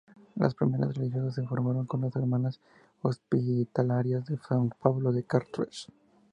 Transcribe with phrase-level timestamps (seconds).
[0.35, 2.59] Las primeras religiosas se formaron con las Hermanas
[3.03, 5.89] Hospitalarias de San Pablo de Chartres.